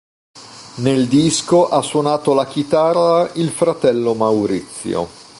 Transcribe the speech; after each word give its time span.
Nel 0.77 1.05
disco 1.07 1.69
ha 1.69 1.83
suonato 1.83 2.33
la 2.33 2.47
chitarra 2.47 3.29
il 3.35 3.51
fratello 3.51 4.15
Maurizio. 4.15 5.07